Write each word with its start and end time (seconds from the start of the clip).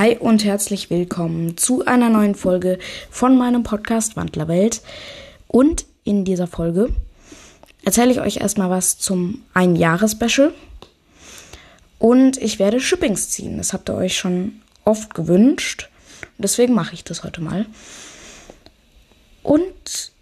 Hi 0.00 0.16
und 0.16 0.46
herzlich 0.46 0.88
willkommen 0.88 1.58
zu 1.58 1.84
einer 1.84 2.08
neuen 2.08 2.34
Folge 2.34 2.78
von 3.10 3.36
meinem 3.36 3.64
Podcast 3.64 4.16
Wandlerwelt. 4.16 4.80
Und 5.46 5.84
in 6.04 6.24
dieser 6.24 6.46
Folge 6.46 6.88
erzähle 7.84 8.10
ich 8.10 8.20
euch 8.22 8.38
erstmal 8.38 8.70
was 8.70 8.96
zum 8.96 9.42
Ein-Jahres-Special. 9.52 10.54
Und 11.98 12.38
ich 12.38 12.58
werde 12.58 12.80
Shippings 12.80 13.28
ziehen. 13.28 13.58
Das 13.58 13.74
habt 13.74 13.90
ihr 13.90 13.94
euch 13.94 14.16
schon 14.16 14.62
oft 14.86 15.12
gewünscht. 15.12 15.90
Deswegen 16.38 16.72
mache 16.72 16.94
ich 16.94 17.04
das 17.04 17.22
heute 17.22 17.42
mal. 17.42 17.66
Und 19.42 20.12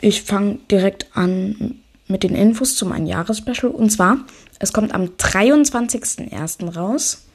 ich 0.00 0.22
fange 0.22 0.58
direkt 0.70 1.06
an 1.12 1.82
mit 2.08 2.22
den 2.22 2.34
Infos 2.34 2.76
zum 2.76 2.92
Ein-Jahres-Special. 2.92 3.70
Und 3.70 3.90
zwar, 3.90 4.24
es 4.58 4.72
kommt 4.72 4.94
am 4.94 5.16
23.01. 5.18 6.74
raus. 6.74 7.26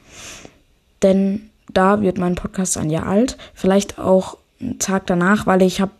Denn 1.02 1.50
da 1.72 2.00
wird 2.00 2.18
mein 2.18 2.34
Podcast 2.34 2.76
ein 2.76 2.90
Jahr 2.90 3.06
alt. 3.06 3.36
Vielleicht 3.54 3.98
auch 3.98 4.38
einen 4.60 4.78
Tag 4.78 5.06
danach, 5.06 5.46
weil 5.46 5.62
ich 5.62 5.80
habe 5.80 5.92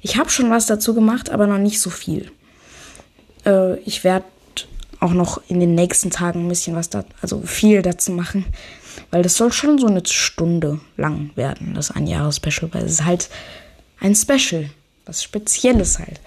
ich 0.00 0.16
hab 0.16 0.30
schon 0.30 0.50
was 0.50 0.66
dazu 0.66 0.94
gemacht, 0.94 1.30
aber 1.30 1.46
noch 1.46 1.58
nicht 1.58 1.80
so 1.80 1.90
viel. 1.90 2.30
Äh, 3.44 3.78
ich 3.80 4.04
werde 4.04 4.24
auch 4.98 5.12
noch 5.12 5.40
in 5.48 5.60
den 5.60 5.74
nächsten 5.74 6.10
Tagen 6.10 6.44
ein 6.44 6.48
bisschen 6.48 6.76
was 6.76 6.90
da, 6.90 7.04
also 7.22 7.40
viel 7.42 7.82
dazu 7.82 8.12
machen. 8.12 8.44
Weil 9.10 9.22
das 9.22 9.36
soll 9.36 9.52
schon 9.52 9.78
so 9.78 9.86
eine 9.86 10.02
Stunde 10.04 10.80
lang 10.96 11.30
werden, 11.34 11.74
das 11.74 11.90
Ein-Jahres-Special. 11.90 12.72
Weil 12.72 12.84
es 12.84 12.92
ist 12.92 13.04
halt 13.04 13.30
ein 14.00 14.14
Special. 14.14 14.70
Was 15.06 15.22
Spezielles 15.22 15.98
halt. 15.98 16.20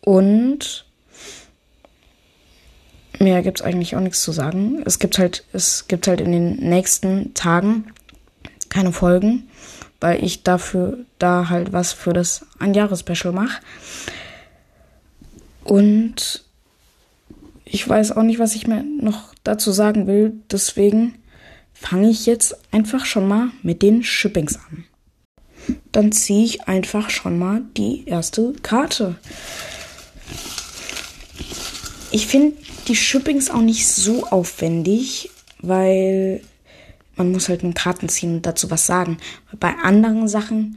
Und 0.00 0.84
mehr 3.22 3.42
gibt 3.42 3.60
es 3.60 3.66
eigentlich 3.66 3.96
auch 3.96 4.00
nichts 4.00 4.22
zu 4.22 4.32
sagen. 4.32 4.82
Es 4.84 4.98
gibt 4.98 5.18
halt, 5.18 5.44
es 5.52 5.86
gibt 5.88 6.06
halt 6.06 6.20
in 6.20 6.32
den 6.32 6.56
nächsten 6.56 7.34
Tagen 7.34 7.92
keine 8.68 8.92
Folgen, 8.92 9.48
weil 10.00 10.22
ich 10.24 10.42
dafür 10.42 10.98
da 11.18 11.48
halt 11.48 11.72
was 11.72 11.92
für 11.92 12.12
das 12.12 12.46
Anjahres-Special 12.58 13.32
mache. 13.32 13.60
Und 15.64 16.44
ich 17.64 17.88
weiß 17.88 18.12
auch 18.12 18.22
nicht, 18.22 18.38
was 18.38 18.54
ich 18.54 18.66
mir 18.66 18.84
noch 19.00 19.34
dazu 19.44 19.72
sagen 19.72 20.06
will. 20.06 20.32
Deswegen 20.50 21.14
fange 21.72 22.10
ich 22.10 22.26
jetzt 22.26 22.56
einfach 22.72 23.04
schon 23.04 23.26
mal 23.26 23.48
mit 23.62 23.82
den 23.82 24.02
Shippings 24.02 24.56
an. 24.56 24.84
Dann 25.92 26.12
ziehe 26.12 26.44
ich 26.44 26.68
einfach 26.68 27.10
schon 27.10 27.38
mal 27.38 27.62
die 27.76 28.06
erste 28.06 28.52
Karte. 28.62 29.16
Ich 32.12 32.26
finde 32.26 32.56
die 32.88 32.94
Shippings 32.94 33.50
auch 33.50 33.62
nicht 33.62 33.88
so 33.88 34.26
aufwendig, 34.26 35.30
weil 35.60 36.42
man 37.16 37.32
muss 37.32 37.48
halt 37.48 37.64
einen 37.64 37.74
Karten 37.74 38.08
ziehen 38.08 38.36
und 38.36 38.46
dazu 38.46 38.70
was 38.70 38.86
sagen. 38.86 39.16
Bei 39.58 39.74
anderen 39.82 40.28
Sachen 40.28 40.76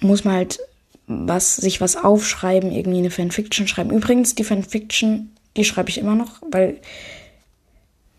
muss 0.00 0.24
man 0.24 0.34
halt 0.34 0.60
was, 1.06 1.56
sich 1.56 1.80
was 1.80 1.96
aufschreiben, 1.96 2.70
irgendwie 2.70 2.98
eine 2.98 3.10
Fanfiction 3.10 3.66
schreiben. 3.66 3.90
Übrigens, 3.90 4.34
die 4.34 4.44
Fanfiction, 4.44 5.30
die 5.56 5.64
schreibe 5.64 5.88
ich 5.88 5.98
immer 5.98 6.14
noch, 6.14 6.40
weil 6.50 6.80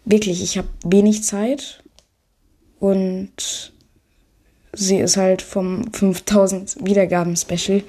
wirklich, 0.04 0.42
ich 0.42 0.58
habe 0.58 0.68
wenig 0.84 1.24
Zeit 1.24 1.84
und 2.80 3.74
sie 4.74 4.98
ist 4.98 5.18
halt 5.18 5.42
vom 5.42 5.94
5000 5.94 6.78
Wiedergaben 6.84 7.36
Special. 7.38 7.84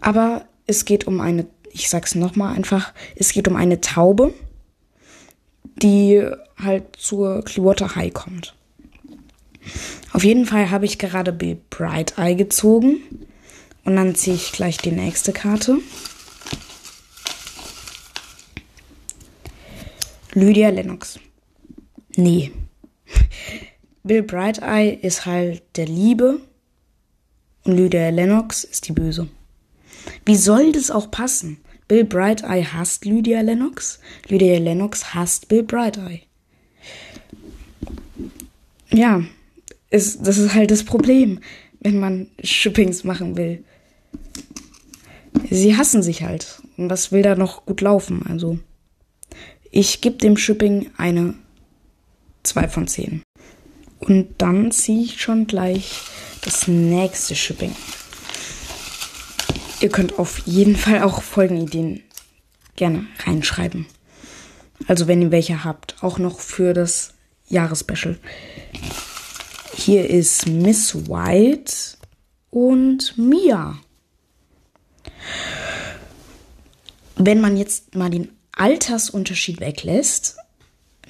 Aber 0.00 0.44
es 0.66 0.84
geht 0.84 1.06
um 1.06 1.20
eine 1.20 1.46
ich 1.74 1.90
sag's 1.90 2.14
nochmal 2.14 2.54
einfach, 2.54 2.94
es 3.16 3.32
geht 3.32 3.48
um 3.48 3.56
eine 3.56 3.80
Taube, 3.80 4.32
die 5.82 6.24
halt 6.56 6.96
zur 6.96 7.42
Clearwater 7.42 7.96
High 7.96 8.14
kommt. 8.14 8.54
Auf 10.12 10.22
jeden 10.22 10.46
Fall 10.46 10.70
habe 10.70 10.84
ich 10.84 10.98
gerade 10.98 11.32
Bill 11.32 11.58
Bright 11.70 12.16
Eye 12.16 12.36
gezogen. 12.36 12.98
Und 13.84 13.96
dann 13.96 14.14
ziehe 14.14 14.36
ich 14.36 14.52
gleich 14.52 14.78
die 14.78 14.92
nächste 14.92 15.32
Karte. 15.32 15.78
Lydia 20.32 20.70
Lennox. 20.70 21.18
Nee. 22.16 22.52
Bill 24.04 24.22
Bright 24.22 24.58
Eye 24.62 24.90
ist 24.90 25.26
halt 25.26 25.62
der 25.76 25.86
Liebe 25.86 26.40
und 27.64 27.76
Lydia 27.76 28.10
Lennox 28.10 28.62
ist 28.62 28.86
die 28.88 28.92
Böse. 28.92 29.28
Wie 30.24 30.36
soll 30.36 30.72
das 30.72 30.90
auch 30.90 31.10
passen? 31.10 31.58
Bill 31.88 32.04
Bright 32.04 32.42
hasst 32.42 33.04
Lydia 33.04 33.40
Lennox. 33.40 34.00
Lydia 34.28 34.58
Lennox 34.58 35.14
hasst 35.14 35.48
Bill 35.48 35.62
Bright. 35.62 35.98
Ja, 38.90 39.22
ist, 39.90 40.26
das 40.26 40.38
ist 40.38 40.54
halt 40.54 40.70
das 40.70 40.84
Problem, 40.84 41.40
wenn 41.80 41.98
man 41.98 42.28
Shippings 42.42 43.04
machen 43.04 43.36
will. 43.36 43.64
Sie 45.50 45.76
hassen 45.76 46.02
sich 46.02 46.22
halt. 46.22 46.62
Und 46.76 46.90
was 46.90 47.12
will 47.12 47.22
da 47.22 47.34
noch 47.34 47.66
gut 47.66 47.80
laufen? 47.80 48.24
Also, 48.28 48.58
ich 49.70 50.00
gebe 50.00 50.16
dem 50.16 50.36
Shipping 50.36 50.90
eine 50.96 51.34
2 52.44 52.68
von 52.68 52.86
10. 52.86 53.22
Und 53.98 54.34
dann 54.38 54.70
ziehe 54.70 55.04
ich 55.04 55.20
schon 55.20 55.46
gleich 55.46 56.02
das 56.42 56.68
nächste 56.68 57.34
Shipping. 57.34 57.74
Ihr 59.84 59.90
könnt 59.90 60.18
auf 60.18 60.38
jeden 60.46 60.76
Fall 60.76 61.02
auch 61.02 61.20
Folgenideen 61.20 62.02
gerne 62.74 63.04
reinschreiben. 63.26 63.84
Also 64.86 65.08
wenn 65.08 65.20
ihr 65.20 65.30
welche 65.30 65.62
habt, 65.62 66.02
auch 66.02 66.18
noch 66.18 66.40
für 66.40 66.72
das 66.72 67.12
Jahresspecial. 67.50 68.18
Hier 69.76 70.08
ist 70.08 70.46
Miss 70.46 70.94
White 71.06 71.98
und 72.48 73.18
Mia. 73.18 73.76
Wenn 77.16 77.42
man 77.42 77.58
jetzt 77.58 77.94
mal 77.94 78.08
den 78.08 78.30
Altersunterschied 78.52 79.60
weglässt, 79.60 80.38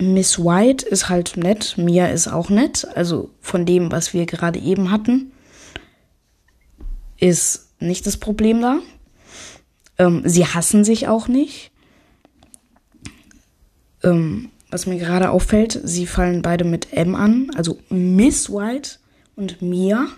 Miss 0.00 0.40
White 0.40 0.84
ist 0.84 1.08
halt 1.08 1.36
nett, 1.36 1.74
Mia 1.78 2.08
ist 2.08 2.26
auch 2.26 2.50
nett. 2.50 2.88
Also 2.96 3.30
von 3.40 3.66
dem, 3.66 3.92
was 3.92 4.14
wir 4.14 4.26
gerade 4.26 4.58
eben 4.58 4.90
hatten, 4.90 5.30
ist 7.20 7.64
nicht 7.84 8.06
das 8.06 8.16
Problem 8.16 8.60
da. 8.60 8.78
Ähm, 9.98 10.22
sie 10.24 10.46
hassen 10.46 10.84
sich 10.84 11.08
auch 11.08 11.28
nicht. 11.28 11.70
Ähm, 14.02 14.50
was 14.70 14.86
mir 14.86 14.98
gerade 14.98 15.30
auffällt, 15.30 15.80
sie 15.84 16.06
fallen 16.06 16.42
beide 16.42 16.64
mit 16.64 16.92
M 16.92 17.14
an, 17.14 17.50
also 17.54 17.78
Miss 17.90 18.50
White 18.50 18.98
und 19.36 19.62
Mia. 19.62 20.08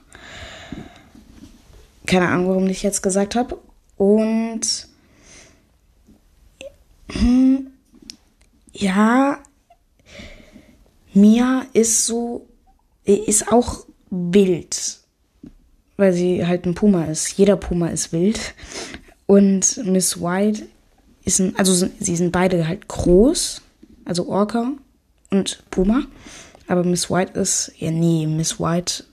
Keine 2.07 2.29
Ahnung, 2.29 2.49
warum 2.49 2.67
ich 2.69 2.83
jetzt 2.83 3.03
gesagt 3.03 3.35
habe. 3.35 3.59
Und 3.97 4.89
hm, 7.13 7.67
ja, 8.73 9.39
Mia 11.13 11.67
ist 11.73 12.07
so, 12.07 12.49
ist 13.05 13.53
auch 13.53 13.87
wild 14.11 15.06
weil 15.97 16.13
sie 16.13 16.47
halt 16.47 16.67
ein 16.67 16.75
Puma 16.75 17.05
ist. 17.05 17.37
Jeder 17.37 17.57
Puma 17.57 17.89
ist 17.89 18.13
wild. 18.13 18.55
Und 19.27 19.85
Miss 19.85 20.21
White 20.21 20.67
ist 21.25 21.41
ein, 21.41 21.57
also 21.57 21.89
sie 21.99 22.17
sind 22.17 22.33
beide 22.33 22.67
halt 22.69 22.89
groß, 22.89 23.63
also 24.05 24.29
Orca 24.29 24.73
und 25.31 25.63
Puma. 25.71 26.05
Aber 26.69 26.85
Miss 26.85 27.11
White 27.11 27.39
ist, 27.39 27.73
ja 27.79 27.91
nee, 27.91 28.27
Miss 28.27 28.61
White 28.61 29.05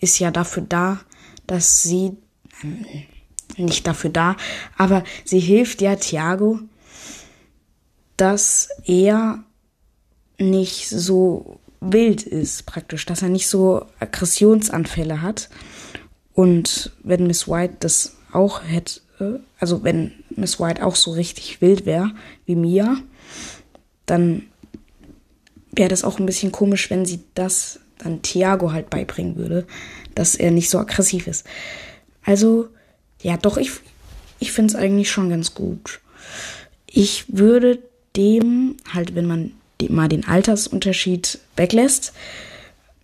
ist 0.00 0.18
ja 0.18 0.30
dafür 0.30 0.64
da, 0.68 1.00
dass 1.46 1.82
sie, 1.82 2.16
ähm, 2.62 2.84
nicht 3.56 3.86
dafür 3.86 4.10
da, 4.10 4.36
aber 4.78 5.04
sie 5.24 5.40
hilft 5.40 5.82
ja 5.82 5.96
Thiago, 5.96 6.60
dass 8.16 8.68
er 8.84 9.42
nicht 10.38 10.88
so 10.88 11.60
wild 11.80 12.22
ist, 12.22 12.66
praktisch, 12.66 13.06
dass 13.06 13.22
er 13.22 13.28
nicht 13.28 13.48
so 13.48 13.86
Aggressionsanfälle 13.98 15.22
hat. 15.22 15.48
Und 16.40 16.90
wenn 17.02 17.26
Miss 17.26 17.48
White 17.48 17.74
das 17.80 18.16
auch 18.32 18.62
hätte, 18.64 19.02
also 19.58 19.84
wenn 19.84 20.12
Miss 20.30 20.58
White 20.58 20.82
auch 20.86 20.96
so 20.96 21.10
richtig 21.10 21.60
wild 21.60 21.84
wäre 21.84 22.12
wie 22.46 22.56
Mia, 22.56 22.96
dann 24.06 24.44
wäre 25.70 25.90
das 25.90 26.02
auch 26.02 26.18
ein 26.18 26.24
bisschen 26.24 26.50
komisch, 26.50 26.88
wenn 26.88 27.04
sie 27.04 27.20
das 27.34 27.80
dann 27.98 28.22
Thiago 28.22 28.72
halt 28.72 28.88
beibringen 28.88 29.36
würde, 29.36 29.66
dass 30.14 30.34
er 30.34 30.50
nicht 30.50 30.70
so 30.70 30.78
aggressiv 30.78 31.26
ist. 31.26 31.44
Also, 32.24 32.68
ja, 33.20 33.36
doch, 33.36 33.58
ich, 33.58 33.72
ich 34.38 34.50
finde 34.50 34.72
es 34.72 34.80
eigentlich 34.80 35.10
schon 35.10 35.28
ganz 35.28 35.52
gut. 35.52 36.00
Ich 36.86 37.26
würde 37.28 37.82
dem, 38.16 38.78
halt, 38.94 39.14
wenn 39.14 39.26
man 39.26 39.52
dem 39.82 39.94
mal 39.94 40.08
den 40.08 40.26
Altersunterschied 40.26 41.38
weglässt, 41.56 42.14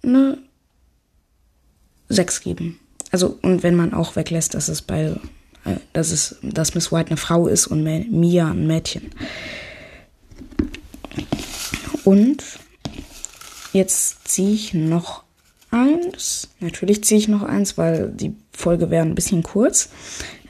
eine 0.03 0.38
6 2.09 2.41
geben. 2.41 2.81
Also, 3.16 3.38
und 3.40 3.62
wenn 3.62 3.74
man 3.74 3.94
auch 3.94 4.14
weglässt, 4.14 4.52
dass 4.52 4.68
es 4.68 4.82
bei, 4.82 5.04
äh, 5.64 5.76
dass 5.94 6.10
es, 6.10 6.36
dass 6.42 6.74
Miss 6.74 6.92
White 6.92 7.08
eine 7.08 7.16
Frau 7.16 7.46
ist 7.46 7.66
und 7.66 7.82
Mia 7.82 8.50
ein 8.50 8.66
Mädchen. 8.66 9.10
Und 12.04 12.44
jetzt 13.72 14.28
ziehe 14.28 14.52
ich 14.52 14.74
noch 14.74 15.22
eins. 15.70 16.50
Natürlich 16.60 17.04
ziehe 17.04 17.18
ich 17.18 17.26
noch 17.26 17.42
eins, 17.42 17.78
weil 17.78 18.10
die 18.10 18.34
Folge 18.52 18.90
wäre 18.90 19.06
ein 19.06 19.14
bisschen 19.14 19.42
kurz. 19.42 19.88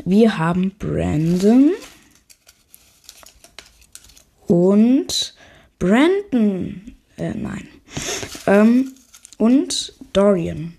Wir 0.04 0.36
haben 0.36 0.72
Brandon 0.76 1.70
und 4.48 5.36
Brandon. 5.78 6.96
Äh, 7.16 7.32
nein. 7.32 7.68
Ähm, 8.48 8.92
und 9.38 9.94
Dorian. 10.12 10.76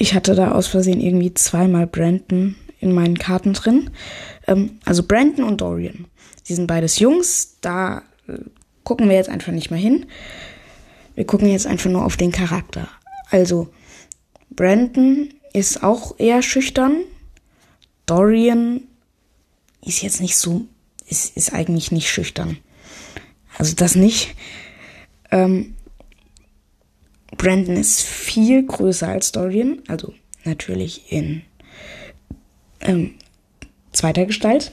Ich 0.00 0.14
hatte 0.14 0.34
da 0.34 0.52
aus 0.52 0.66
Versehen 0.66 0.98
irgendwie 0.98 1.34
zweimal 1.34 1.86
Brandon 1.86 2.56
in 2.80 2.94
meinen 2.94 3.18
Karten 3.18 3.52
drin. 3.52 3.90
Ähm, 4.46 4.78
also 4.86 5.02
Brandon 5.02 5.44
und 5.44 5.60
Dorian. 5.60 6.06
Sie 6.42 6.54
sind 6.54 6.66
beides 6.66 6.98
Jungs. 7.00 7.58
Da 7.60 7.98
äh, 8.26 8.38
gucken 8.82 9.10
wir 9.10 9.16
jetzt 9.16 9.28
einfach 9.28 9.52
nicht 9.52 9.70
mehr 9.70 9.78
hin. 9.78 10.06
Wir 11.16 11.26
gucken 11.26 11.50
jetzt 11.50 11.66
einfach 11.66 11.90
nur 11.90 12.02
auf 12.02 12.16
den 12.16 12.32
Charakter. 12.32 12.88
Also, 13.28 13.68
Brandon 14.48 15.34
ist 15.52 15.82
auch 15.82 16.18
eher 16.18 16.40
schüchtern. 16.40 17.02
Dorian 18.06 18.84
ist 19.84 20.00
jetzt 20.00 20.22
nicht 20.22 20.38
so, 20.38 20.62
ist, 21.10 21.36
ist 21.36 21.52
eigentlich 21.52 21.92
nicht 21.92 22.08
schüchtern. 22.08 22.56
Also 23.58 23.74
das 23.76 23.96
nicht. 23.96 24.34
Ähm, 25.30 25.74
Brandon 27.36 27.76
ist 27.76 28.02
viel 28.02 28.66
größer 28.66 29.08
als 29.08 29.32
Dorian, 29.32 29.82
also 29.88 30.12
natürlich 30.44 31.12
in 31.12 31.42
ähm, 32.80 33.14
zweiter 33.92 34.26
Gestalt, 34.26 34.72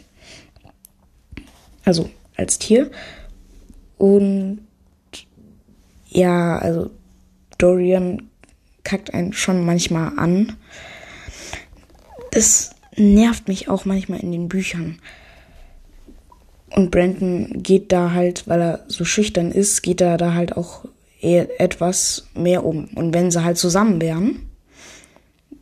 also 1.86 2.10
als 2.36 2.60
Tier. 2.60 2.92
Und 3.98 4.60
ja, 6.08 6.58
also 6.58 6.92
Dorian 7.58 8.30
kackt 8.84 9.14
einen 9.14 9.34
schon 9.34 9.66
manchmal 9.66 10.18
an. 10.18 10.56
Das 12.32 12.72
nervt 12.96 13.48
mich 13.48 13.70
auch 13.70 13.86
manchmal 13.86 14.20
in 14.20 14.32
den 14.32 14.48
Büchern. 14.48 15.00
Und 16.70 16.92
Brandon 16.92 17.64
geht 17.64 17.92
da 17.92 18.12
halt, 18.12 18.48
weil 18.48 18.62
er 18.62 18.86
so 18.88 19.06
schüchtern 19.06 19.52
ist, 19.52 19.82
geht 19.82 20.02
er 20.02 20.18
da 20.18 20.34
halt 20.34 20.56
auch 20.56 20.86
etwas 21.22 22.28
mehr 22.34 22.66
um. 22.66 22.86
Und 22.96 23.14
wenn 23.14 23.32
sie 23.32 23.44
halt 23.44 23.58
zusammen 23.58 24.02
wären, 24.02 24.48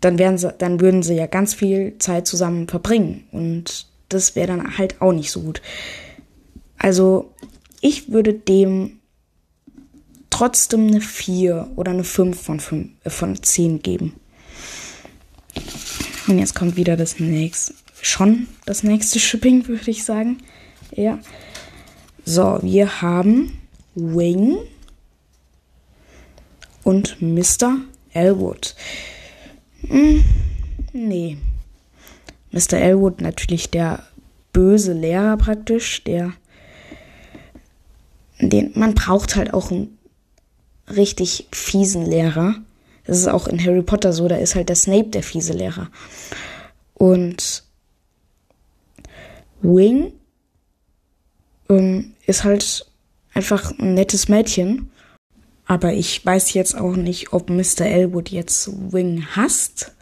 dann 0.02 0.19
wären 0.19 0.38
sie, 0.38 0.52
dann 0.52 0.80
würden 0.81 1.04
sie 1.04 1.16
ja 1.16 1.28
ganz 1.28 1.54
viel 1.54 1.98
Zeit 2.00 2.28
zusammen 2.28 2.68
verbringen. 2.68 3.28
Und 3.31 3.88
das 4.10 4.36
wäre 4.36 4.48
dann 4.48 4.78
halt 4.78 5.02
auch 5.02 5.13
nicht 5.13 5.31
so 5.31 5.42
gut. 5.42 5.62
Also, 6.78 7.31
ich 7.81 8.12
würde 8.12 8.34
dem 8.34 9.00
trotzdem 10.30 10.88
eine 10.88 11.02
4 11.02 11.72
oder 11.75 11.92
eine 11.92 12.04
5 12.04 12.40
von, 12.40 12.60
5, 12.60 12.90
äh, 13.04 13.10
von 13.10 13.42
10 13.42 13.81
geben. 13.81 14.13
Und 16.28 16.40
jetzt 16.40 16.56
kommt 16.56 16.75
wieder 16.75 16.98
das 16.98 17.19
nächste, 17.19 17.74
schon 18.02 18.48
das 18.66 18.84
nächste 18.84 19.19
Shipping, 19.19 19.68
würde 19.68 19.90
ich 19.90 20.04
sagen. 20.04 20.40
Ja. 20.92 21.19
So, 22.25 22.60
wir 22.62 23.02
haben 23.02 23.60
Wing 23.96 24.57
und 26.85 27.21
Mr. 27.21 27.79
Elwood. 28.13 28.75
Hm, 29.87 30.23
nee. 30.93 31.37
Mr. 32.51 32.77
Elwood 32.77 33.19
natürlich 33.19 33.69
der 33.69 34.03
böse 34.53 34.93
Lehrer 34.93 35.35
praktisch, 35.35 36.03
der 36.05 36.31
den 38.39 38.71
man 38.75 38.93
braucht 38.93 39.35
halt 39.35 39.53
auch 39.53 39.71
einen 39.71 39.97
richtig 40.89 41.47
fiesen 41.51 42.05
Lehrer. 42.05 42.55
Das 43.05 43.17
ist 43.17 43.27
auch 43.27 43.47
in 43.47 43.63
Harry 43.63 43.81
Potter 43.81 44.13
so, 44.13 44.27
da 44.27 44.35
ist 44.35 44.55
halt 44.55 44.69
der 44.69 44.75
Snape 44.75 45.09
der 45.09 45.23
fiese 45.23 45.53
Lehrer. 45.53 45.89
Und 46.93 47.63
Wing 49.61 50.13
ähm, 51.69 52.13
ist 52.25 52.43
halt 52.43 52.85
einfach 53.33 53.71
ein 53.79 53.95
nettes 53.95 54.29
Mädchen. 54.29 54.91
Aber 55.65 55.94
ich 55.94 56.23
weiß 56.25 56.53
jetzt 56.53 56.77
auch 56.77 56.95
nicht, 56.95 57.33
ob 57.33 57.50
Mr. 57.50 57.81
Elwood 57.81 58.29
jetzt 58.29 58.69
Wing 58.94 59.25
hasst. 59.35 59.94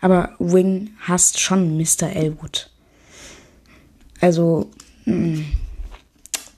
Aber 0.00 0.34
Wing 0.38 0.90
hasst 1.00 1.40
schon 1.40 1.76
Mr. 1.78 2.14
Elwood. 2.14 2.70
Also 4.20 4.70
mh, 5.06 5.14
hm, 5.14 5.46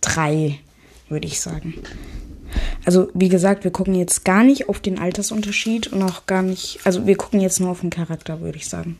drei, 0.00 0.58
würde 1.08 1.26
ich 1.26 1.40
sagen. 1.40 1.74
Also 2.84 3.08
wie 3.14 3.28
gesagt, 3.28 3.64
wir 3.64 3.70
gucken 3.70 3.94
jetzt 3.94 4.24
gar 4.24 4.44
nicht 4.44 4.68
auf 4.68 4.80
den 4.80 4.98
Altersunterschied 4.98 5.88
und 5.88 6.02
auch 6.02 6.26
gar 6.26 6.42
nicht, 6.42 6.80
also 6.84 7.06
wir 7.06 7.16
gucken 7.16 7.40
jetzt 7.40 7.60
nur 7.60 7.70
auf 7.70 7.80
den 7.80 7.90
Charakter, 7.90 8.40
würde 8.40 8.58
ich 8.58 8.68
sagen. 8.68 8.98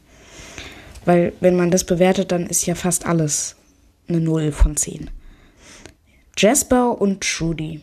Weil 1.04 1.32
wenn 1.40 1.56
man 1.56 1.70
das 1.70 1.84
bewertet, 1.84 2.32
dann 2.32 2.46
ist 2.46 2.66
ja 2.66 2.74
fast 2.74 3.06
alles 3.06 3.56
eine 4.08 4.20
0 4.20 4.52
von 4.52 4.76
10. 4.76 5.10
Jasper 6.36 7.00
und 7.00 7.22
Trudy. 7.22 7.82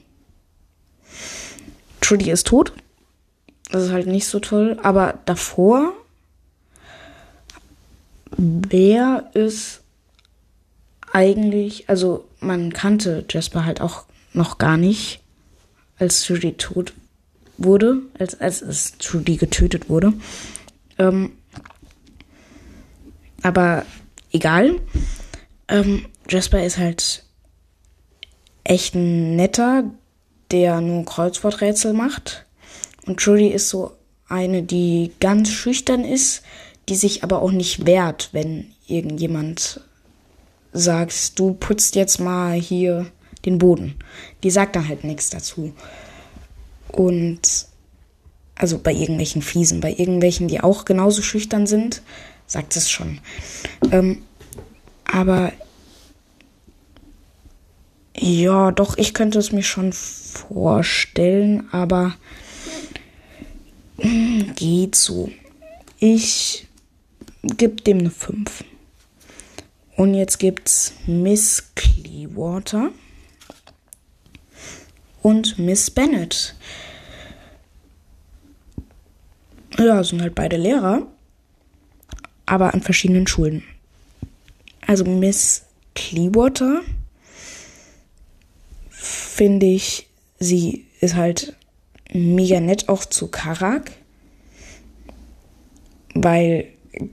Trudy 2.04 2.30
ist 2.30 2.48
tot. 2.48 2.74
Das 3.72 3.84
ist 3.84 3.92
halt 3.92 4.08
nicht 4.08 4.28
so 4.28 4.40
toll. 4.40 4.78
Aber 4.84 5.20
davor, 5.26 5.94
wer 8.38 9.30
ist 9.34 9.82
eigentlich, 11.12 11.90
also 11.90 12.26
man 12.40 12.74
kannte 12.74 13.26
Jasper 13.30 13.66
halt 13.66 13.82
auch 13.82 14.06
noch 14.34 14.58
gar 14.58 14.78
nicht 14.78 15.22
als 15.98 16.24
Trudy 16.24 16.54
tot 16.54 16.94
wurde, 17.58 18.02
als, 18.18 18.40
als 18.40 18.62
es 18.62 18.98
Trudy 18.98 19.38
getötet 19.38 19.90
wurde. 19.90 20.14
Ähm, 20.98 21.34
aber 23.42 23.86
egal. 24.32 24.80
Ähm, 25.68 26.06
Jasper 26.28 26.64
ist 26.64 26.78
halt 26.78 27.24
echt 28.64 28.96
ein 28.96 29.36
netter, 29.36 29.92
der 30.54 30.80
nur 30.80 31.04
Kreuzworträtsel 31.04 31.92
macht. 31.94 32.46
Und 33.06 33.20
Trudy 33.20 33.48
ist 33.50 33.68
so 33.68 33.92
eine, 34.30 34.64
die 34.64 35.12
ganz 35.20 35.50
schüchtern 35.50 36.06
ist, 36.06 36.44
die 36.88 36.96
sich 36.96 37.24
aber 37.24 37.42
auch 37.42 37.52
nicht 37.52 37.86
wehrt, 37.86 38.30
wenn 38.32 38.72
irgendjemand 38.88 39.82
sagt, 40.72 41.38
du 41.40 41.54
putzt 41.54 41.96
jetzt 41.96 42.20
mal 42.20 42.54
hier 42.54 43.08
den 43.46 43.58
Boden. 43.58 43.96
Die 44.44 44.52
sagt 44.52 44.76
dann 44.76 44.88
halt 44.88 45.04
nichts 45.04 45.30
dazu. 45.30 45.74
Und 46.90 47.68
also 48.56 48.78
bei 48.78 48.94
irgendwelchen 48.94 49.42
Fiesen, 49.42 49.82
bei 49.82 49.92
irgendwelchen, 49.92 50.48
die 50.48 50.62
auch 50.62 50.86
genauso 50.86 51.22
schüchtern 51.22 51.68
sind, 51.68 52.02
sagt 52.46 52.76
es 52.76 52.90
schon. 52.90 53.20
Ähm, 53.92 54.22
aber 55.06 55.52
ja, 58.16 58.72
doch, 58.72 58.98
ich 58.98 59.14
könnte 59.14 59.40
es 59.40 59.52
mir 59.52 59.64
schon 59.64 59.92
vorstellen, 60.34 61.68
aber 61.72 62.16
hm, 63.98 64.54
geht 64.56 64.96
so. 64.96 65.32
Ich 66.00 66.68
gebe 67.44 67.82
dem 67.82 68.00
eine 68.00 68.12
5. 68.12 68.64
Und 69.96 70.16
jetzt 70.16 70.40
gibt's 70.40 70.94
Miss 71.06 71.72
Clearwater 71.76 72.90
und 75.22 75.60
Miss 75.60 75.92
Bennett. 75.92 76.56
Ja, 79.78 80.04
sind 80.04 80.22
halt 80.22 80.36
beide 80.36 80.58
Lehrer, 80.58 81.08
aber 82.46 82.74
an 82.74 82.82
verschiedenen 82.82 83.28
Schulen. 83.28 83.64
Also 84.86 85.06
Miss 85.06 85.64
Clearwater 85.96 86.82
finde 88.90 89.66
ich, 89.68 90.08
sie 90.40 90.86
ist 91.00 91.16
halt 91.16 91.56
mega 92.12 92.60
nett 92.60 92.90
auch 92.90 93.06
zu 93.06 93.28
Karak, 93.28 93.92
weil 96.14 96.68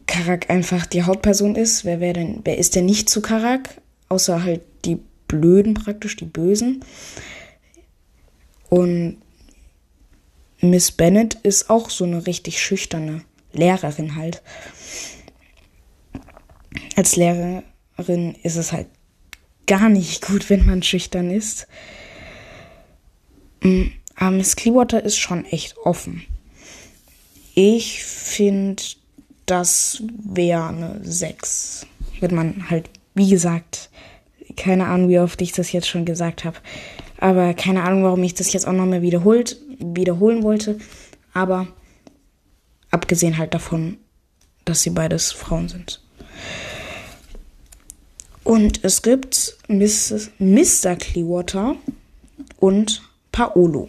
Karak 0.07 0.51
einfach 0.51 0.87
die 0.87 1.03
Hauptperson 1.03 1.57
ist. 1.57 1.85
Wer 1.85 2.01
wäre 2.01 2.15
denn, 2.15 2.41
wer 2.45 2.59
ist 2.59 2.77
denn 2.77 2.87
nicht 2.87 3.09
zu 3.09 3.23
Karak? 3.23 3.81
Außer 4.09 4.43
halt 4.43 4.63
die 4.85 4.99
Blöden 5.27 5.75
praktisch, 5.75 6.17
die 6.17 6.25
Bösen. 6.25 6.85
Und 8.69 9.19
Miss 10.61 10.93
Bennett 10.93 11.35
ist 11.35 11.71
auch 11.71 11.89
so 11.91 12.05
eine 12.05 12.27
richtig 12.27 12.61
schüchterne 12.61 13.23
Lehrerin 13.53 14.17
halt. 14.17 14.43
Als 16.97 17.17
Lehrerin 17.17 18.35
ist 18.43 18.57
es 18.57 18.73
halt 18.73 18.89
gar 19.67 19.89
nicht 19.89 20.27
gut, 20.27 20.51
wenn 20.51 20.67
man 20.67 20.83
schüchtern 20.83 21.31
ist. 21.31 21.67
Mm, 23.61 23.89
aber 24.17 24.31
Miss 24.33 24.57
Clearwater 24.57 25.03
ist 25.03 25.19
schon 25.19 25.45
echt 25.47 25.77
offen. 25.79 26.25
Ich 27.55 28.05
finde, 28.05 28.83
das 29.47 30.03
wäre 30.07 30.69
eine 30.69 31.01
6. 31.03 31.87
Wird 32.21 32.33
man 32.33 32.71
halt, 32.71 32.89
wie 33.15 33.29
gesagt, 33.29 33.91
keine 34.57 34.87
Ahnung, 34.87 35.09
wie 35.09 35.19
oft 35.19 35.41
ich 35.43 35.53
das 35.53 35.73
jetzt 35.73 35.89
schon 35.89 36.05
gesagt 36.05 36.45
habe. 36.45 36.59
Aber 37.19 37.55
keine 37.55 37.83
Ahnung, 37.83 38.05
warum 38.05 38.23
ich 38.23 38.35
das 38.35 38.53
jetzt 38.53 38.67
auch 38.67 38.73
nochmal 38.73 39.03
wiederholt, 39.03 39.59
wiederholen 39.79 40.43
wollte. 40.43 40.79
Aber 41.33 41.67
abgesehen 42.91 43.39
halt 43.39 43.55
davon, 43.55 43.99
dass 44.65 44.83
sie 44.83 44.91
beides 44.91 45.33
Frauen 45.33 45.69
sind. 45.69 46.01
Und 48.45 48.85
es 48.85 49.03
gibt 49.03 49.59
Miss, 49.69 50.31
Mr. 50.39 50.97
Clearwater 50.97 51.77
und 52.59 53.03
Paolo. 53.33 53.89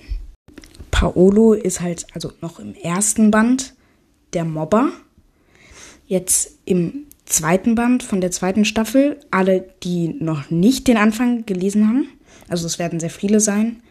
Paolo 0.91 1.53
ist 1.53 1.81
halt 1.81 2.05
also 2.13 2.31
noch 2.41 2.59
im 2.59 2.75
ersten 2.75 3.31
Band 3.31 3.73
der 4.33 4.45
Mobber. 4.45 4.91
Jetzt 6.05 6.57
im 6.65 7.05
zweiten 7.25 7.75
Band 7.75 8.03
von 8.03 8.21
der 8.21 8.31
zweiten 8.31 8.65
Staffel. 8.65 9.19
Alle, 9.31 9.73
die 9.83 10.09
noch 10.19 10.49
nicht 10.49 10.87
den 10.87 10.97
Anfang 10.97 11.45
gelesen 11.45 11.87
haben, 11.87 12.07
also 12.47 12.65
es 12.65 12.79
werden 12.79 12.99
sehr 12.99 13.09
viele 13.09 13.39
sein, 13.39 13.81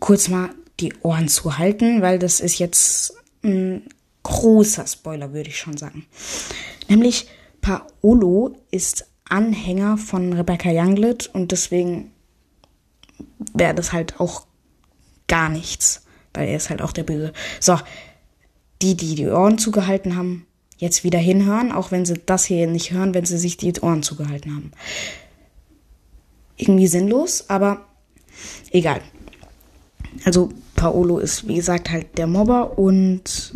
kurz 0.00 0.28
mal 0.28 0.50
die 0.80 0.92
Ohren 1.02 1.28
zu 1.28 1.58
halten, 1.58 2.02
weil 2.02 2.18
das 2.18 2.40
ist 2.40 2.58
jetzt 2.58 3.14
ein 3.42 3.82
großer 4.22 4.86
Spoiler, 4.86 5.32
würde 5.32 5.48
ich 5.48 5.58
schon 5.58 5.76
sagen. 5.76 6.06
Nämlich 6.88 7.28
Paolo 7.60 8.56
ist 8.70 9.06
Anhänger 9.28 9.96
von 9.96 10.32
Rebecca 10.32 10.70
Younglid 10.72 11.30
und 11.32 11.52
deswegen 11.52 12.10
wäre 13.54 13.74
das 13.74 13.92
halt 13.92 14.20
auch 14.20 14.46
gar 15.28 15.48
nichts, 15.48 16.04
weil 16.34 16.48
er 16.48 16.56
ist 16.56 16.70
halt 16.70 16.82
auch 16.82 16.92
der 16.92 17.04
Böse. 17.04 17.32
So, 17.60 17.78
die, 18.82 18.96
die 18.96 19.14
die 19.14 19.28
Ohren 19.28 19.58
zugehalten 19.58 20.16
haben, 20.16 20.46
jetzt 20.76 21.04
wieder 21.04 21.18
hinhören, 21.18 21.72
auch 21.72 21.90
wenn 21.90 22.04
sie 22.04 22.20
das 22.24 22.44
hier 22.44 22.66
nicht 22.66 22.92
hören, 22.92 23.14
wenn 23.14 23.26
sie 23.26 23.38
sich 23.38 23.56
die 23.56 23.72
Ohren 23.80 24.02
zugehalten 24.02 24.54
haben. 24.54 24.72
Irgendwie 26.56 26.86
sinnlos, 26.86 27.48
aber 27.48 27.86
egal. 28.70 29.00
Also 30.24 30.50
Paolo 30.74 31.18
ist, 31.18 31.46
wie 31.46 31.56
gesagt, 31.56 31.90
halt 31.90 32.18
der 32.18 32.26
Mobber 32.26 32.78
und 32.78 33.54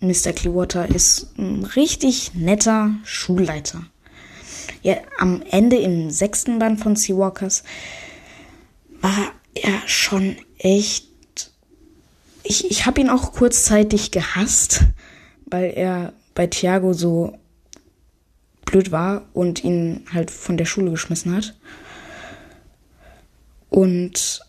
Mr. 0.00 0.32
Clearwater 0.32 0.88
ist 0.88 1.36
ein 1.38 1.64
richtig 1.64 2.34
netter 2.34 2.94
Schulleiter. 3.04 3.84
Ja, 4.82 4.96
am 5.18 5.42
Ende 5.50 5.76
im 5.76 6.10
sechsten 6.10 6.58
Band 6.58 6.80
von 6.80 6.96
Seawalkers 6.96 7.62
war 9.02 9.32
er 9.54 9.86
schon 9.86 10.36
echt. 10.58 11.08
Ich, 12.42 12.70
ich 12.70 12.86
habe 12.86 13.00
ihn 13.00 13.10
auch 13.10 13.32
kurzzeitig 13.32 14.10
gehasst, 14.10 14.84
weil 15.46 15.72
er 15.74 16.14
bei 16.34 16.46
Thiago 16.46 16.94
so 16.94 17.38
blöd 18.64 18.90
war 18.90 19.26
und 19.34 19.62
ihn 19.62 20.06
halt 20.12 20.30
von 20.30 20.56
der 20.56 20.64
Schule 20.64 20.90
geschmissen 20.90 21.36
hat. 21.36 21.54
Und 23.68 24.40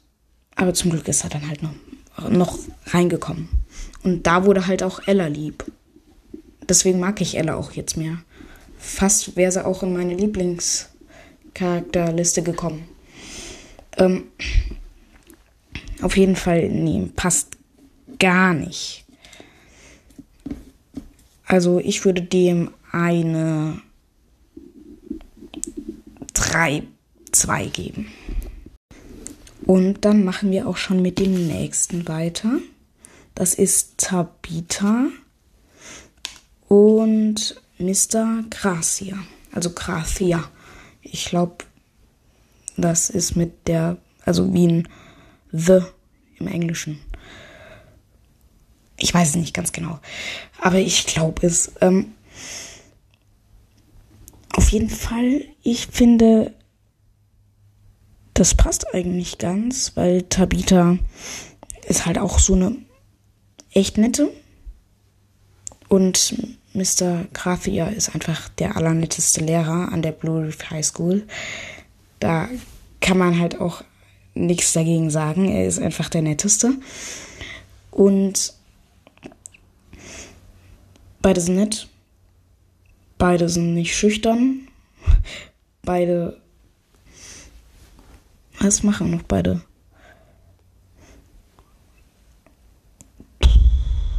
aber 0.56 0.74
zum 0.74 0.92
Glück 0.92 1.08
ist 1.08 1.24
er 1.24 1.30
dann 1.30 1.48
halt 1.48 1.64
noch, 1.64 1.72
noch 2.30 2.60
reingekommen. 2.88 3.48
Und 4.04 4.28
da 4.28 4.46
wurde 4.46 4.68
halt 4.68 4.84
auch 4.84 5.00
Ella 5.06 5.28
lieb. 5.28 5.64
Deswegen 6.70 7.00
mag 7.00 7.22
ich 7.22 7.38
Ella 7.38 7.56
auch 7.56 7.72
jetzt 7.72 7.96
mehr. 7.98 8.18
Fast 8.78 9.36
wäre 9.36 9.52
sie 9.52 9.66
auch 9.66 9.82
in 9.84 9.94
meine 9.94 10.14
Lieblingscharakterliste 10.14 12.44
gekommen. 12.44 12.88
Ähm, 13.98 14.26
auf 16.02 16.18
jeden 16.18 16.36
Fall, 16.36 16.70
nee, 16.70 17.10
passt 17.16 17.58
gar 18.20 18.54
nicht. 18.54 19.06
Also 21.46 21.80
ich 21.80 22.04
würde 22.06 22.22
dem 22.22 22.72
eine 22.92 23.82
3, 26.34 26.84
2 27.32 27.66
geben. 27.68 28.08
Und 29.66 30.04
dann 30.06 30.24
machen 30.24 30.52
wir 30.52 30.68
auch 30.68 30.78
schon 30.78 31.02
mit 31.02 31.20
dem 31.20 31.48
nächsten 31.48 32.08
weiter. 32.08 32.60
Das 33.36 33.54
ist 33.54 33.98
Tabitha 33.98 35.08
und 36.68 37.62
Mr. 37.78 38.44
Gracia. 38.50 39.18
Also 39.52 39.72
Gracia. 39.72 40.44
Ich 41.02 41.26
glaube, 41.26 41.66
das 42.78 43.10
ist 43.10 43.36
mit 43.36 43.68
der, 43.68 43.98
also 44.26 44.54
wie 44.54 44.68
ein 44.68 44.88
The 45.52 45.82
im 46.40 46.48
Englischen. 46.48 47.00
Ich 48.98 49.14
weiß 49.14 49.30
es 49.30 49.36
nicht 49.36 49.54
ganz 49.54 49.72
genau. 49.72 50.00
Aber 50.62 50.78
ich 50.78 51.06
glaube 51.06 51.46
es. 51.46 51.74
Ähm, 51.82 52.14
auf 54.56 54.70
jeden 54.70 54.90
Fall, 54.90 55.42
ich 55.64 55.88
finde, 55.88 56.54
das 58.34 58.56
passt 58.56 58.94
eigentlich 58.94 59.40
ganz, 59.40 59.94
weil 59.96 60.24
Tabitha 60.24 60.98
ist 61.88 62.06
halt 62.06 62.18
auch 62.18 62.40
so 62.40 62.54
eine 62.54 62.76
echt 63.72 63.98
nette. 63.98 64.32
Und 65.90 66.36
Mr. 66.74 67.26
Grathia 67.34 67.88
ist 67.88 68.16
einfach 68.16 68.50
der 68.50 68.76
allernetteste 68.76 69.42
Lehrer 69.42 69.92
an 69.92 70.02
der 70.02 70.12
Blue 70.12 70.44
Reef 70.44 70.70
High 70.72 70.86
School. 70.86 71.28
Da 72.24 72.48
kann 73.02 73.18
man 73.18 73.38
halt 73.38 73.60
auch 73.60 73.84
nichts 74.34 74.72
dagegen 74.72 75.10
sagen. 75.10 75.50
Er 75.50 75.68
ist 75.68 75.78
einfach 75.78 76.08
der 76.08 76.22
netteste. 76.22 76.72
Und 77.92 78.54
beide 81.22 81.42
sind 81.42 81.56
nett. 81.56 81.90
Beide 83.18 83.50
sind 83.50 83.74
nicht 83.74 83.94
schüchtern. 83.94 84.70
Beide. 85.82 86.40
Was 88.58 88.84
machen 88.84 89.12
noch 89.12 89.24
beide? 89.24 89.62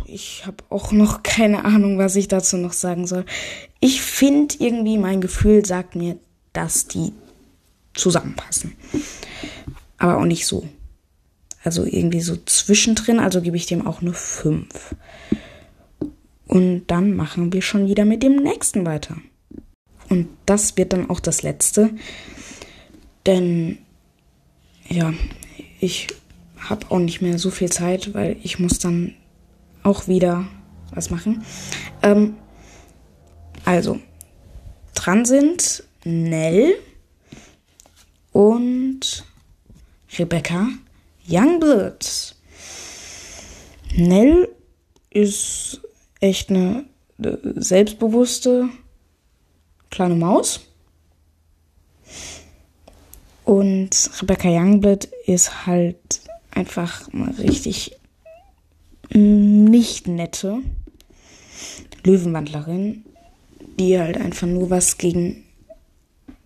ich 0.06 0.46
habe 0.46 0.58
auch 0.68 0.92
noch 0.92 1.23
keine 1.23 1.64
Ahnung, 1.64 1.96
was 1.99 2.14
ich 2.16 2.28
dazu 2.28 2.58
noch 2.58 2.75
sagen 2.75 3.06
soll. 3.06 3.25
Ich 3.80 4.02
finde 4.02 4.54
irgendwie, 4.58 4.99
mein 4.99 5.23
Gefühl 5.23 5.64
sagt 5.64 5.96
mir, 5.96 6.18
dass 6.52 6.87
die 6.87 7.12
zusammenpassen. 7.94 8.76
Aber 9.98 10.18
auch 10.18 10.24
nicht 10.24 10.46
so. 10.46 10.68
Also 11.62 11.84
irgendwie 11.84 12.20
so 12.20 12.36
zwischendrin, 12.44 13.20
also 13.20 13.40
gebe 13.40 13.56
ich 13.56 13.66
dem 13.66 13.86
auch 13.86 14.02
eine 14.02 14.12
5. 14.12 14.94
Und 16.46 16.86
dann 16.88 17.16
machen 17.16 17.52
wir 17.52 17.62
schon 17.62 17.88
wieder 17.88 18.04
mit 18.04 18.22
dem 18.22 18.36
nächsten 18.36 18.84
weiter. 18.84 19.16
Und 20.10 20.28
das 20.44 20.76
wird 20.76 20.92
dann 20.92 21.08
auch 21.08 21.20
das 21.20 21.42
letzte. 21.42 21.90
Denn 23.26 23.78
ja, 24.88 25.14
ich 25.80 26.08
habe 26.58 26.90
auch 26.90 26.98
nicht 26.98 27.22
mehr 27.22 27.38
so 27.38 27.50
viel 27.50 27.70
Zeit, 27.70 28.14
weil 28.14 28.36
ich 28.42 28.58
muss 28.58 28.78
dann 28.78 29.14
auch 29.82 30.08
wieder 30.08 30.46
was 30.92 31.10
machen. 31.10 31.44
Ähm, 32.02 32.34
also, 33.64 33.98
dran 34.94 35.24
sind 35.24 35.84
Nell 36.04 36.74
und 38.35 39.25
Rebecca 40.19 40.69
Youngblood. 41.26 42.35
Nell 43.95 44.49
ist 45.11 45.81
echt 46.21 46.50
eine 46.50 46.85
selbstbewusste 47.17 48.69
kleine 49.91 50.17
Maus. 50.17 50.61
Und 53.45 54.11
Rebecca 54.21 54.49
Youngblood 54.49 55.05
ist 55.26 55.67
halt 55.67 56.21
einfach 56.50 57.09
eine 57.12 57.38
richtig 57.38 57.97
nicht 59.11 60.09
nette 60.09 60.59
Löwenwandlerin, 62.03 63.05
die 63.79 63.97
halt 63.97 64.17
einfach 64.17 64.49
nur 64.49 64.71
was 64.71 64.99
gegen, 64.99 65.45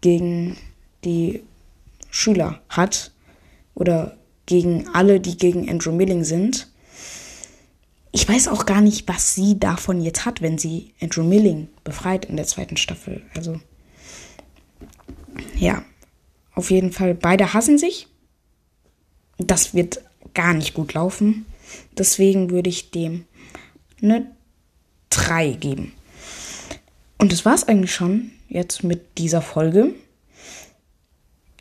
gegen 0.02 0.59
die 1.04 1.42
Schüler 2.10 2.60
hat 2.68 3.12
oder 3.74 4.16
gegen 4.46 4.88
alle, 4.88 5.20
die 5.20 5.36
gegen 5.36 5.68
Andrew 5.68 5.92
Milling 5.92 6.24
sind. 6.24 6.68
Ich 8.12 8.28
weiß 8.28 8.48
auch 8.48 8.66
gar 8.66 8.80
nicht, 8.80 9.06
was 9.06 9.34
sie 9.34 9.58
davon 9.60 10.00
jetzt 10.00 10.24
hat, 10.24 10.40
wenn 10.40 10.58
sie 10.58 10.94
Andrew 11.00 11.22
Milling 11.22 11.68
befreit 11.84 12.24
in 12.24 12.36
der 12.36 12.46
zweiten 12.46 12.76
Staffel. 12.76 13.22
Also, 13.36 13.60
ja, 15.54 15.84
auf 16.54 16.70
jeden 16.70 16.92
Fall, 16.92 17.14
beide 17.14 17.52
hassen 17.52 17.78
sich. 17.78 18.08
Das 19.36 19.74
wird 19.74 20.02
gar 20.34 20.54
nicht 20.54 20.74
gut 20.74 20.94
laufen. 20.94 21.46
Deswegen 21.96 22.50
würde 22.50 22.70
ich 22.70 22.90
dem 22.90 23.26
eine 24.02 24.26
3 25.10 25.52
geben. 25.52 25.92
Und 27.18 27.32
das 27.32 27.44
war 27.44 27.54
es 27.54 27.68
eigentlich 27.68 27.94
schon 27.94 28.30
jetzt 28.48 28.82
mit 28.82 29.18
dieser 29.18 29.42
Folge. 29.42 29.94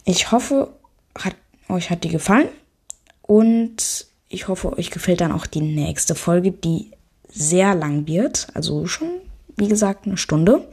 Ich 0.10 0.32
hoffe, 0.32 0.74
hat, 1.20 1.36
euch 1.68 1.90
hat 1.90 2.06
die 2.06 2.10
gefallen. 2.10 2.48
Und 3.24 4.08
ich 4.30 4.48
hoffe, 4.48 4.78
euch 4.78 4.90
gefällt 4.90 5.20
dann 5.20 5.34
auch 5.34 5.46
die 5.46 5.60
nächste 5.60 6.16
Folge, 6.16 6.54
die 6.54 6.92
sehr 7.28 7.76
lang 7.76 8.08
wird. 8.08 8.48
Also 8.54 8.88
schon, 8.88 9.10
wie 9.58 9.68
gesagt, 9.68 10.06
eine 10.06 10.16
Stunde. 10.16 10.66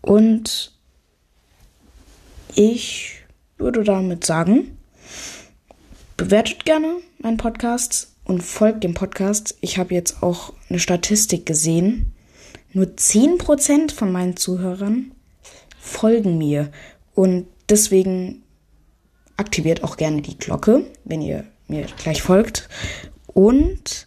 Und 0.00 0.72
ich 2.56 3.20
würde 3.58 3.84
damit 3.84 4.26
sagen, 4.26 4.76
bewertet 6.16 6.64
gerne 6.64 6.96
meinen 7.18 7.36
Podcast 7.36 8.16
und 8.24 8.42
folgt 8.42 8.82
dem 8.82 8.94
Podcast. 8.94 9.56
Ich 9.60 9.78
habe 9.78 9.94
jetzt 9.94 10.20
auch 10.24 10.52
eine 10.68 10.80
Statistik 10.80 11.46
gesehen. 11.46 12.12
Nur 12.72 12.86
10% 12.86 13.92
von 13.92 14.10
meinen 14.10 14.36
Zuhörern 14.36 15.12
folgen 15.78 16.38
mir. 16.38 16.72
Und 17.14 17.46
deswegen 17.68 18.42
aktiviert 19.36 19.82
auch 19.82 19.96
gerne 19.96 20.22
die 20.22 20.38
Glocke, 20.38 20.84
wenn 21.04 21.22
ihr 21.22 21.44
mir 21.68 21.86
gleich 21.96 22.22
folgt. 22.22 22.68
Und 23.26 24.06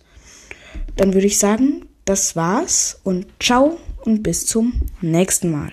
dann 0.96 1.14
würde 1.14 1.28
ich 1.28 1.40
sagen, 1.40 1.88
das 2.06 2.36
war's 2.36 3.00
und 3.04 3.26
ciao 3.42 3.78
und 4.04 4.24
bis 4.24 4.46
zum 4.46 4.82
nächsten 5.02 5.52
Mal. 5.52 5.72